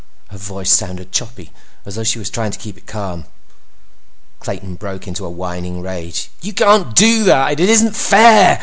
[0.29, 1.51] Her voice sounded choppy,
[1.85, 3.25] as though she were trying to keep it calm.
[4.39, 6.31] Clayton broke into a whining rage.
[6.41, 7.59] "You can't do that!
[7.59, 8.57] It isn't fair!